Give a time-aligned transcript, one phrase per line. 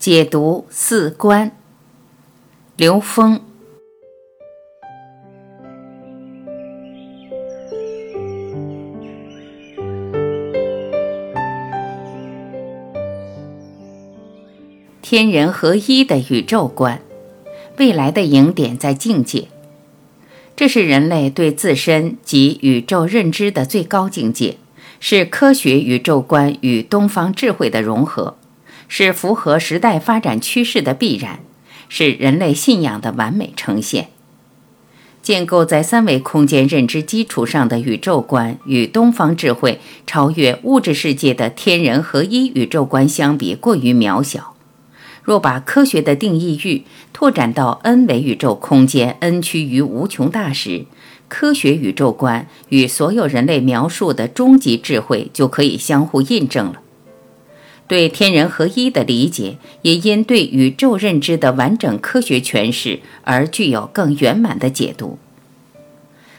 [0.00, 1.52] 解读四观。
[2.74, 3.42] 刘峰。
[15.02, 17.02] 天人合一的宇宙观，
[17.76, 19.48] 未来的赢点在境界。
[20.56, 24.56] 这是人类对自身及宇宙认知的最高境界，
[24.98, 28.38] 是科学宇宙观与东方智慧的融合。
[28.92, 31.38] 是符合时代发展趋势的必然，
[31.88, 34.08] 是人类信仰的完美呈现。
[35.22, 44.56] 建构在三维空间认知基础上的宇宙观，与东方智慧超越物质世界的天人合一宇宙观相比，过于渺小。
[45.22, 50.86] 若把科学的定义域拓展到 n 维宇宙空间，n 趋于无穷大时，
[51.28, 56.80] 科学宇宙观与所有人类描述的终极智慧就可以相互印证了。
[57.90, 65.18] 对天人合一的理解，也因对宇宙认知的完整科学诠释而具有更圆满的解读。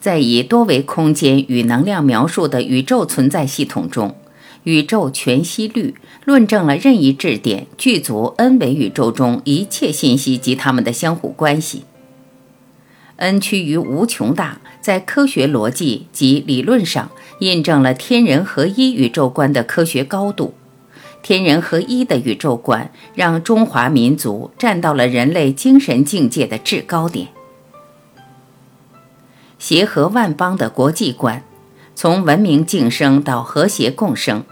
[0.00, 4.16] 在以多维空间与能量描述的宇宙存在系统中，
[4.64, 5.94] 宇宙全息律
[6.24, 11.84] 论证了任意质点具足 n 维宇宙中一切信息及它们的相互关系。
[13.14, 20.54] n 趋于无穷大，在科学逻辑及理论上印证了天人合一宇宙观的科学高度。
[21.26, 27.26] 天人合一的宇宙观，让中华民族站到了人类精神境界的制高点。
[29.58, 31.42] 协和万邦的国际观，
[31.96, 34.44] 从文明晋升到和谐共生。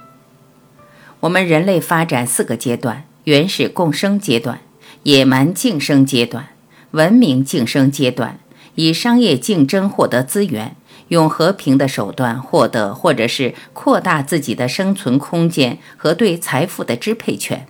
[1.20, 4.58] 我们人类发展四个阶段：原始共生阶段、
[5.05, 6.48] 野蛮竞争阶段、
[6.91, 8.41] 文明竞争阶段，
[8.75, 10.75] 以商业竞争获得资源。
[11.09, 17.67] 用和平的手段获得，或者是扩大自己的生存空间和对财富的支配权。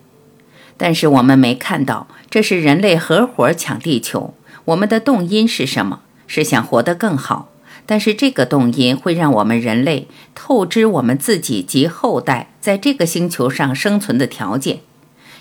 [0.77, 4.35] 但是我们没看到，这是人类合伙抢地球。
[4.67, 6.01] 我们的动因是什么？
[6.27, 7.51] 是想活得更好。
[7.87, 14.81] 但是这个动因会让我们人类透支我们自己及后代在这个星球上生存的条件。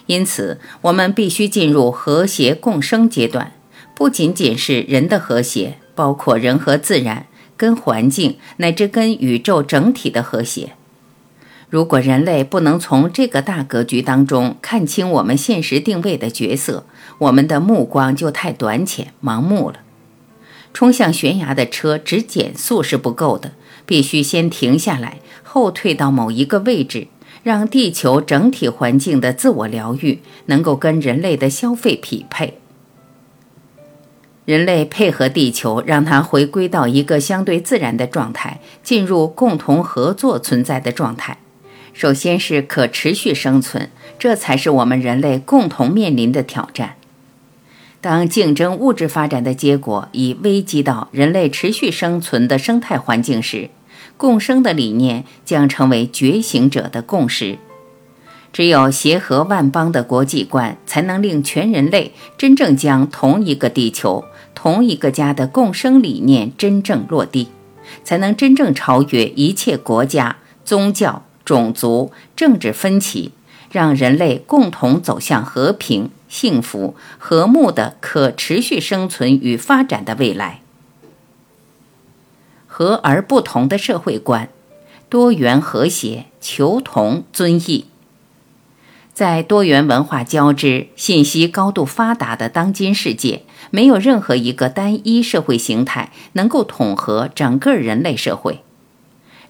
[0.08, 3.54] 因此，我们必须进入和谐共生阶段，
[3.96, 7.28] 不仅仅是人的和谐，包括人和自然。
[7.64, 10.74] 跟环境乃至跟宇宙整体的和谐。
[11.70, 16.86] 如果人类不能从这个大格局当中看清我们现实定位的角色，
[17.20, 19.78] 我们的目光就太短浅、盲目了。
[20.74, 23.54] 冲向悬崖的车只减速是不够的，
[23.86, 27.08] 必须先停下来，后退到某一个位置，
[27.44, 32.58] 让地球整体环境的自我疗愈能够跟人类的消费匹配。
[34.46, 41.38] 人类配合地球，让它回归到一个相对自然的状态，进入共同合作存在的状态。
[41.94, 46.96] 首先是可持续生存，这才是我们人类共同面临的挑战。
[48.02, 53.70] 当竞争物质发展的结果已危及到人类持续生存的生态环境时，
[54.18, 57.60] 共生的理念将成为觉醒者的共识。
[58.54, 64.24] 只有协和万邦的国际观，才能令全人类真正将同一个地球。
[64.56, 67.50] 同一个家的共生理念真正落地，
[68.06, 73.34] 才能真正超越一切国家、宗教、种族、政治分歧，
[73.72, 80.62] 让人类共同走向和平、幸福、和睦的可持续生存与发展的未来。
[82.68, 84.48] 和而不同的社会观，
[85.10, 87.88] 多元和谐，求同尊异。
[89.14, 98.62] 在多元文化交织、信息高度发达的当今世界，没有任何一个单一社会形态能够统合整个人类社会。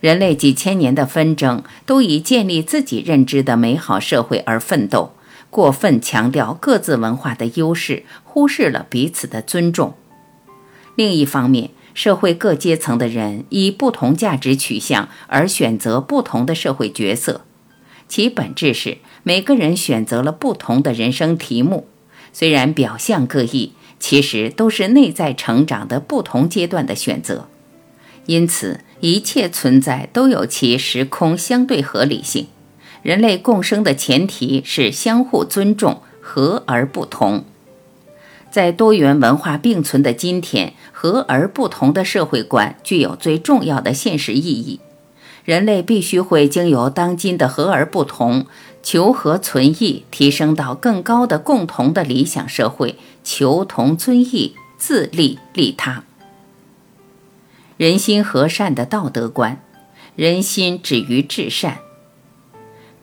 [0.01, 5.13] 人类几千年的纷争，都以建立自己认知的美好社会而奋斗，
[5.49, 9.93] 过分强调各自文化的优势，忽视了彼此的尊重。
[10.95, 17.45] 另一方面，社会各阶层的人以不同价值取向而选择不同的社会角色。
[18.07, 21.87] 其本质是每个人选择了不同的人生题目，
[22.31, 27.47] 虽然表象各异，其实都是内在成长的不同阶段的选择。
[28.25, 32.47] 因此，一切存在都有其时空相对合理性。
[33.01, 37.43] 人类共生的前提是相互尊重，和而不同。
[38.49, 44.79] 在多元文化并存的今天，和而不同的社会观具有最重要的现实意义。
[45.43, 48.45] 人类必须会经由当今的和而不同、
[48.81, 56.03] 求和存异，提升到更高的共同的理想社会，求同尊异，自利利他。
[57.75, 59.61] 人心和善的道德观，
[60.15, 61.79] 人心止于至善。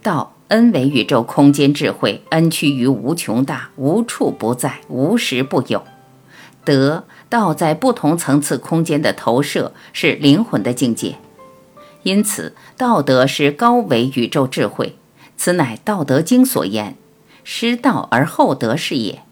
[0.03, 5.85] 道恩为宇宙空间智慧，恩趋于无穷大，无处不在，无时不有。
[6.65, 11.17] 德道在不同层次空间的投射，是灵魂的境界。
[12.03, 14.97] 因此，道德是高维宇宙智慧，
[15.37, 16.97] 此乃《道德经》所言
[17.45, 19.23] ：“失道而后德是也。”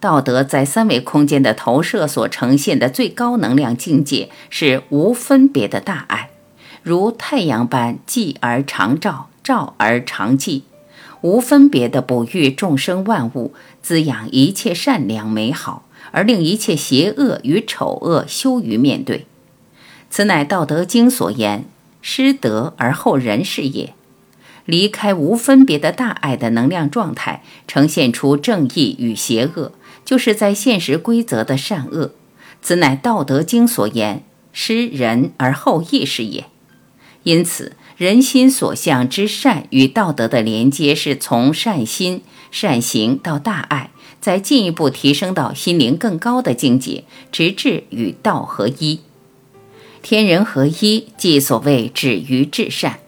[0.00, 6.30] 道德在三维空间的投射所呈现的最高能量境界，是无分别的大爱，
[6.82, 10.62] 如太阳般寂而常照，照而常寂，
[11.20, 19.26] 无分别的哺育众生万物，滋养一切善良美好，而令一切邪恶与丑恶羞于面对。
[20.10, 21.66] 此乃《道德经》所言。
[22.02, 23.94] 失德而后仁是也，
[24.66, 29.72] 离开无分别的大爱的能量状态，呈现出正义与邪恶，
[30.04, 32.12] 就是在现实规则的善恶。
[32.60, 36.44] 此乃《道德经》所言：失仁而后义是也。
[37.22, 43.90] 因此，人心所向之善与道德的连接，是从善心、善行到大爱，
[44.20, 49.00] 再进一步提升到心灵更高的境界，直至与道合一。
[50.02, 52.98] 天人合一，即所谓止于至善。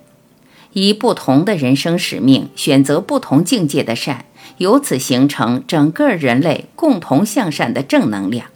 [0.72, 4.24] 以不同的人生使命，选择不同境界的善，
[4.58, 8.46] 由此形成整个人类共同向善的正能量。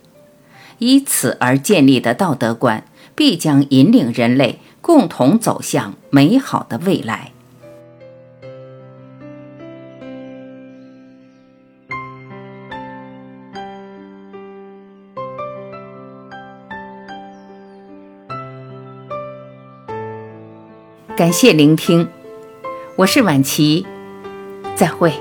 [0.79, 7.33] 以此而建立的道德观，必将引领人类共同走向美好的未来。
[21.19, 22.09] 感谢聆听，
[22.95, 23.85] 我是晚琪，
[24.77, 25.13] 再会。